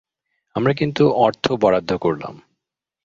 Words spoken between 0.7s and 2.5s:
কিন্তু অর্থ বরাদ্দ করলাম।